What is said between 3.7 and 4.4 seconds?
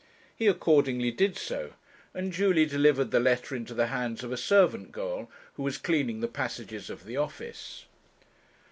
the hands of a